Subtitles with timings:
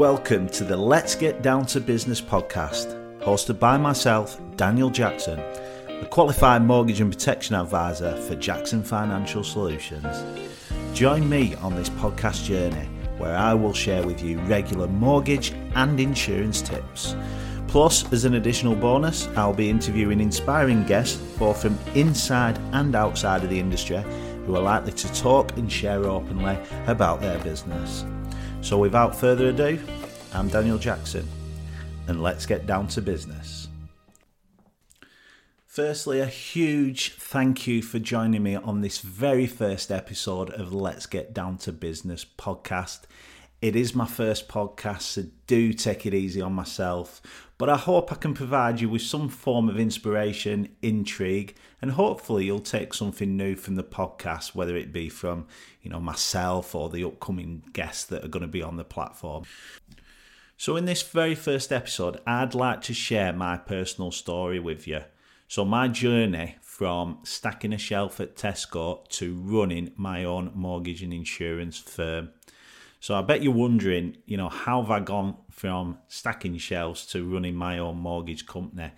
[0.00, 5.38] Welcome to the Let's Get Down to Business podcast, hosted by myself, Daniel Jackson,
[5.88, 10.24] a qualified mortgage and protection advisor for Jackson Financial Solutions.
[10.94, 12.88] Join me on this podcast journey
[13.18, 17.14] where I will share with you regular mortgage and insurance tips.
[17.68, 23.44] Plus, as an additional bonus, I'll be interviewing inspiring guests both from inside and outside
[23.44, 24.02] of the industry
[24.46, 28.06] who are likely to talk and share openly about their business.
[28.62, 29.78] So, without further ado,
[30.32, 31.26] I'm Daniel Jackson,
[32.06, 33.66] and let's get down to business.
[35.66, 41.06] Firstly, a huge thank you for joining me on this very first episode of Let's
[41.06, 43.00] Get Down to Business podcast.
[43.60, 47.20] It is my first podcast, so do take it easy on myself.
[47.58, 52.46] But I hope I can provide you with some form of inspiration, intrigue, and hopefully
[52.46, 55.46] you'll take something new from the podcast, whether it be from
[55.82, 59.44] you know myself or the upcoming guests that are going to be on the platform.
[60.60, 65.00] So, in this very first episode, I'd like to share my personal story with you.
[65.48, 71.14] So, my journey from stacking a shelf at Tesco to running my own mortgage and
[71.14, 72.32] insurance firm.
[73.00, 77.26] So I bet you're wondering, you know, how have I gone from stacking shelves to
[77.26, 78.92] running my own mortgage company?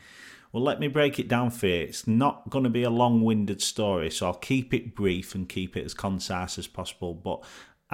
[0.52, 1.82] Well, let me break it down for you.
[1.82, 5.48] It's not going to be a long winded story, so I'll keep it brief and
[5.48, 7.14] keep it as concise as possible.
[7.14, 7.44] But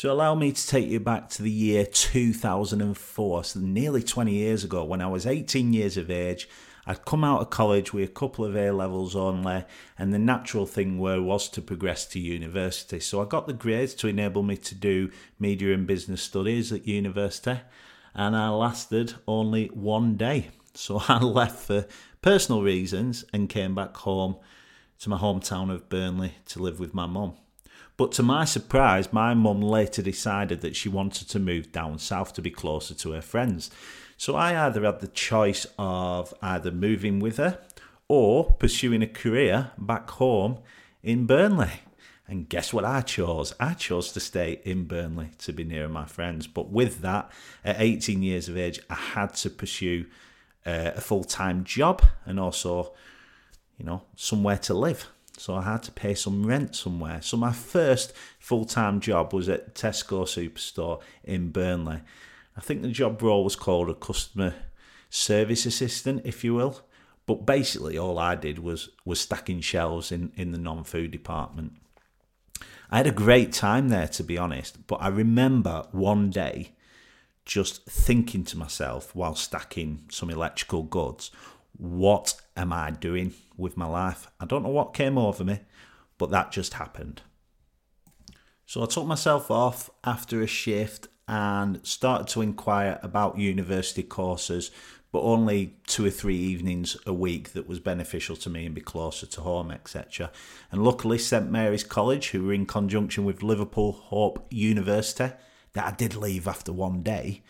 [0.01, 4.63] to allow me to take you back to the year 2004, so nearly 20 years
[4.63, 6.49] ago, when I was 18 years of age,
[6.87, 9.65] I'd come out of college with a couple of A levels only,
[9.99, 13.01] and the natural thing were was to progress to university.
[13.01, 16.87] So I got the grades to enable me to do media and business studies at
[16.87, 17.61] university,
[18.15, 20.51] and I lasted only one day.
[20.75, 21.87] So I left for
[22.23, 24.37] personal reasons and came back home
[25.01, 27.35] to my hometown of Burnley to live with my mum.
[27.97, 32.33] But to my surprise, my mum later decided that she wanted to move down south
[32.35, 33.71] to be closer to her friends.
[34.17, 37.59] So I either had the choice of either moving with her
[38.09, 40.59] or pursuing a career back home
[41.03, 41.83] in Burnley.
[42.27, 43.55] And guess what I chose?
[43.59, 46.47] I chose to stay in Burnley to be near my friends.
[46.47, 47.31] But with that,
[47.65, 50.07] at 18 years of age, I had to pursue
[50.67, 52.93] uh, a full time job and also,
[53.79, 55.09] you know, somewhere to live.
[55.39, 57.23] So I had to pay some rent somewhere.
[57.23, 62.01] So my first full time job was at Tesco Superstore in Burnley.
[62.57, 64.55] I think the job role was called a customer
[65.11, 66.81] service assistant, if you will.
[67.27, 71.75] But basically, all I did was was stacking shelves in, in the non food department.
[72.91, 74.87] I had a great time there, to be honest.
[74.87, 76.73] But I remember one day
[77.45, 81.31] just thinking to myself while stacking some electrical goods,
[81.77, 84.29] what am I doing with my life?
[84.41, 85.61] I don't know what came over me,
[86.19, 87.23] but that just happened.
[88.67, 94.71] So I took myself off after a shift and started to inquire about university courses,
[95.13, 98.81] but only two or three evenings a week that was beneficial to me and be
[98.81, 100.31] closer to home, etc.
[100.71, 105.33] And luckily, St Mary's College, who were in conjunction with Liverpool Hope University,
[105.73, 107.43] that I did leave after one day,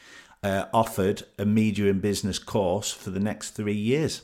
[0.43, 4.23] uh, offered a media and business course for the next three years.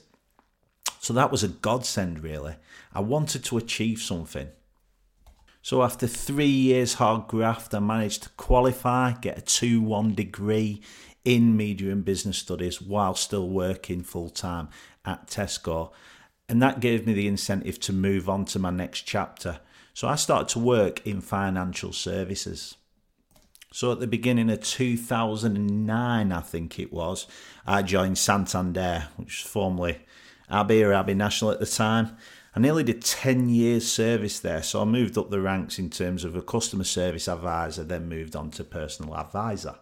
[1.04, 2.54] So that was a godsend, really.
[2.94, 4.48] I wanted to achieve something.
[5.60, 10.80] So after three years hard graft, I managed to qualify, get a 2 1 degree
[11.22, 14.70] in media and business studies while still working full time
[15.04, 15.90] at Tesco.
[16.48, 19.60] And that gave me the incentive to move on to my next chapter.
[19.92, 22.76] So I started to work in financial services.
[23.74, 27.26] So at the beginning of 2009, I think it was,
[27.66, 29.98] I joined Santander, which was formerly
[30.50, 32.16] Abbey or Abbey National at the time.
[32.56, 36.24] I nearly did 10 years service there, so I moved up the ranks in terms
[36.24, 39.76] of a customer service advisor, then moved on to personal advisor.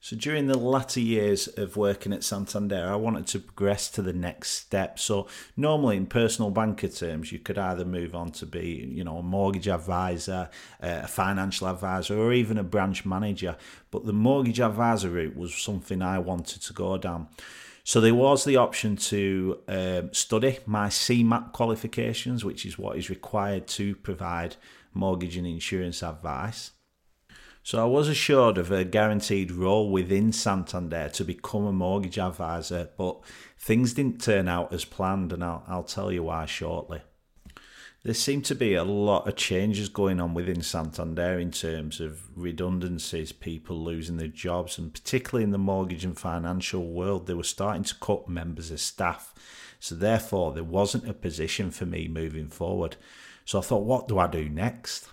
[0.00, 4.12] So during the latter years of working at Santander, I wanted to progress to the
[4.12, 4.98] next step.
[5.00, 5.26] So
[5.56, 9.22] normally in personal banker terms, you could either move on to be, you know, a
[9.22, 10.48] mortgage advisor,
[10.80, 13.56] a financial advisor, or even a branch manager.
[13.90, 17.28] But the mortgage advisor route was something I wanted to go down.
[17.86, 23.08] So there was the option to um, study my CeMAP qualifications, which is what is
[23.08, 24.56] required to provide
[24.92, 26.72] mortgage and insurance advice.
[27.62, 32.90] So I was assured of a guaranteed role within Santander to become a mortgage advisor,
[32.98, 33.20] but
[33.56, 37.02] things didn't turn out as planned, and I'll, I'll tell you why shortly
[38.06, 42.22] there seem to be a lot of changes going on within Santander in terms of
[42.38, 47.42] redundancies, people losing their jobs, and particularly in the mortgage and financial world, they were
[47.42, 49.34] starting to cut members of staff.
[49.80, 52.94] So, therefore, there wasn't a position for me moving forward.
[53.44, 55.08] So, I thought, what do I do next?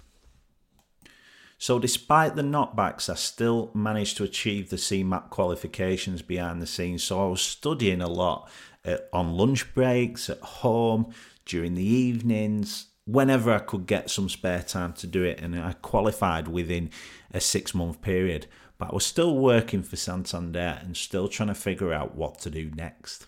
[1.63, 7.05] So, despite the knockbacks, I still managed to achieve the CeMAP qualifications behind the scenes.
[7.05, 8.49] So, I was studying a lot
[8.83, 11.13] uh, on lunch breaks, at home,
[11.45, 15.39] during the evenings, whenever I could get some spare time to do it.
[15.39, 16.89] And I qualified within
[17.31, 18.47] a six month period.
[18.77, 22.49] But I was still working for Santander and still trying to figure out what to
[22.49, 23.27] do next.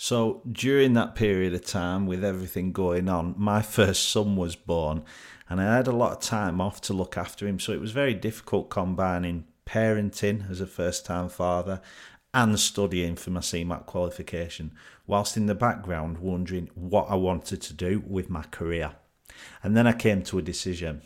[0.00, 5.02] So during that period of time, with everything going on, my first son was born,
[5.50, 7.58] and I had a lot of time off to look after him.
[7.58, 11.80] So it was very difficult combining parenting as a first time father
[12.32, 14.70] and studying for my CeMAP qualification,
[15.08, 18.92] whilst in the background wondering what I wanted to do with my career.
[19.64, 21.02] And then I came to a decision.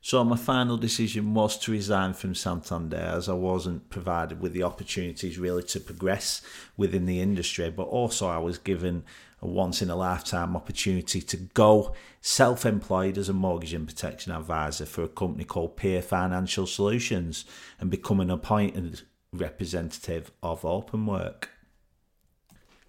[0.00, 4.62] So my final decision was to resign from Santander as I wasn't provided with the
[4.62, 6.40] opportunities really to progress
[6.76, 9.04] within the industry, but also I was given
[9.42, 14.32] a once in a lifetime opportunity to go self employed as a mortgage and protection
[14.32, 17.44] advisor for a company called Peer Financial Solutions
[17.80, 19.02] and become an appointed
[19.32, 21.48] representative of Openwork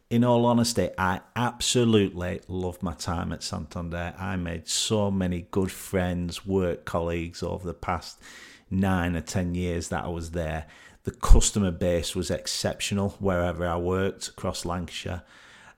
[0.09, 4.15] in all honesty, I absolutely loved my time at Santander.
[4.17, 8.19] I made so many good friends, work colleagues over the past
[8.71, 10.65] nine or ten years that I was there.
[11.03, 15.21] The customer base was exceptional wherever I worked across Lancashire.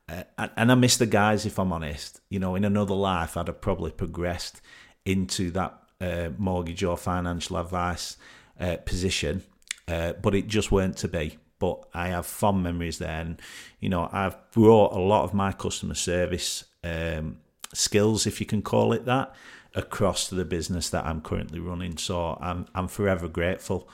[0.07, 0.23] Uh,
[0.57, 2.21] and I miss the guys, if I'm honest.
[2.29, 4.61] You know, in another life, I'd have probably progressed
[5.05, 8.17] into that uh, mortgage or financial advice
[8.59, 9.43] uh, position,
[9.87, 13.21] uh, but it just weren't to be but I have fond memories there.
[13.21, 13.39] And,
[13.79, 17.37] you know, I've brought a lot of my customer service um,
[17.71, 19.33] skills, if you can call it that,
[19.75, 21.97] across to the business that I'm currently running.
[21.97, 23.87] So I'm, I'm forever grateful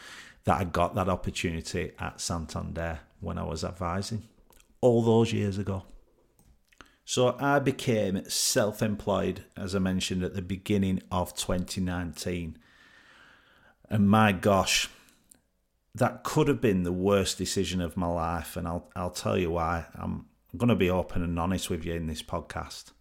[0.45, 4.23] that I got that opportunity at Santander when I was advising
[4.79, 5.83] all those years ago.
[7.03, 12.57] So I became self employed, as I mentioned at the beginning of 2019.
[13.89, 14.89] And my gosh,
[15.97, 19.51] that could have been the worst decision of my life, and I'll I'll tell you
[19.51, 19.85] why.
[19.95, 22.91] I'm going to be open and honest with you in this podcast.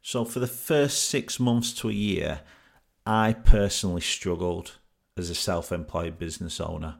[0.00, 2.40] So, for the first six months to a year,
[3.06, 4.78] I personally struggled
[5.16, 6.96] as a self employed business owner.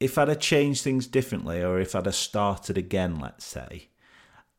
[0.00, 3.88] If I'd have changed things differently, or if I'd have started again, let's say,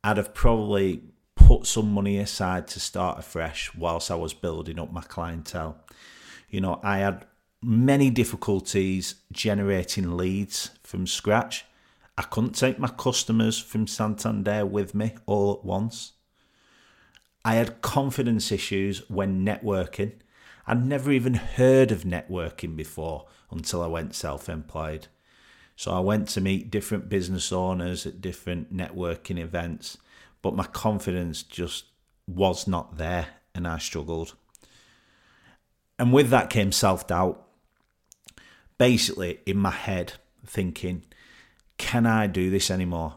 [0.04, 1.02] I'd have probably
[1.34, 5.78] put some money aside to start afresh whilst I was building up my clientele.
[6.48, 7.26] You know, I had
[7.62, 11.64] many difficulties generating leads from scratch.
[12.18, 16.12] I couldn't take my customers from Santander with me all at once.
[17.44, 20.12] I had confidence issues when networking.
[20.66, 25.06] I'd never even heard of networking before until I went self employed.
[25.76, 29.98] So I went to meet different business owners at different networking events,
[30.40, 31.84] but my confidence just
[32.26, 34.34] was not there and I struggled.
[35.98, 37.45] And with that came self doubt
[38.78, 40.14] basically in my head
[40.44, 41.04] thinking,
[41.78, 43.16] can I do this anymore?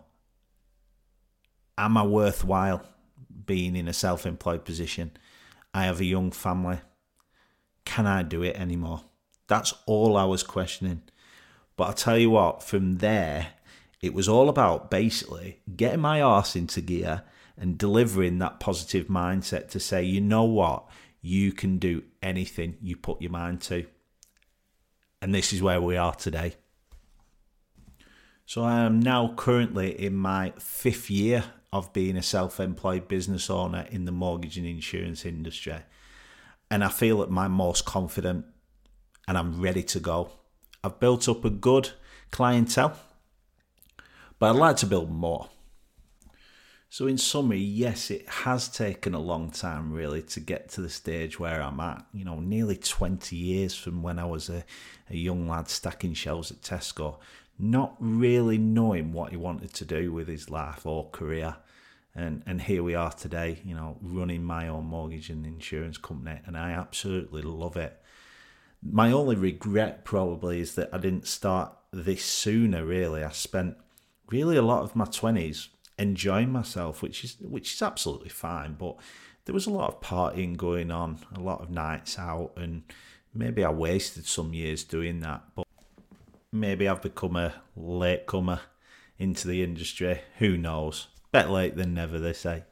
[1.77, 2.83] Am I worthwhile
[3.45, 5.11] being in a self employed position?
[5.73, 6.79] I have a young family.
[7.85, 9.01] Can I do it anymore?
[9.47, 11.03] That's all I was questioning.
[11.75, 13.53] But I tell you what, from there,
[14.01, 17.23] it was all about basically getting my arse into gear
[17.57, 20.85] and delivering that positive mindset to say, you know what,
[21.21, 23.85] you can do anything you put your mind to
[25.21, 26.55] and this is where we are today.
[28.45, 33.49] So I am now currently in my fifth year of being a self employed business
[33.49, 35.75] owner in the mortgage and insurance industry.
[36.71, 38.45] And I feel at my most confident
[39.27, 40.31] and I'm ready to go.
[40.83, 41.91] I've built up a good
[42.31, 42.97] clientele,
[44.39, 45.49] but I'd like to build more.
[46.91, 50.89] So, in summary, yes, it has taken a long time really to get to the
[50.89, 52.03] stage where I'm at.
[52.11, 54.65] You know, nearly 20 years from when I was a,
[55.11, 57.17] a young lad stacking shelves at Tesco,
[57.59, 61.57] not really knowing what he wanted to do with his life or career.
[62.15, 66.39] And, and here we are today, you know, running my own mortgage and insurance company,
[66.47, 68.01] and I absolutely love it.
[68.81, 73.23] My only regret probably is that I didn't start this sooner, really.
[73.23, 73.77] I spent
[74.31, 75.67] really a lot of my 20s
[75.99, 78.73] enjoying myself, which is which is absolutely fine.
[78.73, 78.95] But
[79.45, 82.83] there was a lot of partying going on, a lot of nights out, and
[83.33, 85.43] maybe I wasted some years doing that.
[85.55, 85.67] But
[86.51, 88.61] maybe I've become a late comer
[89.17, 90.21] into the industry.
[90.37, 91.07] Who knows?
[91.31, 92.63] Better late than never, they say.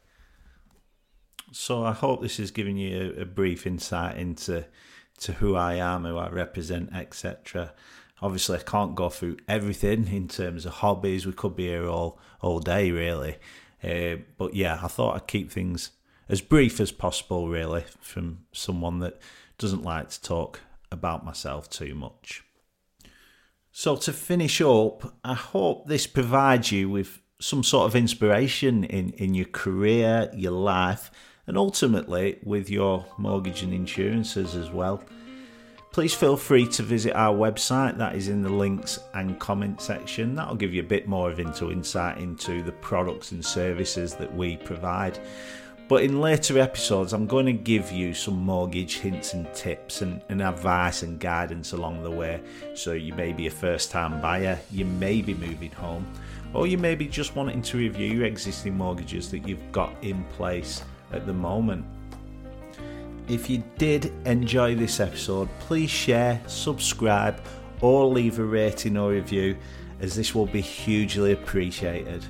[1.52, 4.66] So I hope this has given you a, a brief insight into
[5.20, 7.74] to who I am, who I represent, etc.
[8.22, 11.26] Obviously, I can't go through everything in terms of hobbies.
[11.26, 13.38] We could be here all all day, really.
[13.84, 15.92] Uh, but yeah, I thought I'd keep things
[16.30, 19.20] as brief as possible, really, from someone that
[19.58, 22.44] doesn't like to talk about myself too much.
[23.72, 29.12] So, to finish up, I hope this provides you with some sort of inspiration in,
[29.12, 31.12] in your career, your life,
[31.46, 35.04] and ultimately with your mortgage and insurances as well.
[35.98, 40.36] Please feel free to visit our website, that is in the links and comment section.
[40.36, 44.32] That'll give you a bit more of into insight into the products and services that
[44.32, 45.18] we provide.
[45.88, 50.22] But in later episodes, I'm going to give you some mortgage hints and tips and,
[50.30, 52.42] and, advice and guidance along the way.
[52.76, 56.06] So you may be a first time buyer, you may be moving home,
[56.54, 60.24] or you may be just wanting to review your existing mortgages that you've got in
[60.26, 61.88] place at the moment.
[63.28, 67.42] If you did enjoy this episode, please share, subscribe,
[67.82, 69.58] or leave a rating or review,
[70.00, 72.24] as this will be hugely appreciated.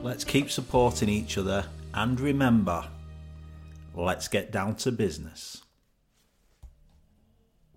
[0.00, 2.86] Let's keep supporting each other and remember,
[3.94, 5.62] let's get down to business.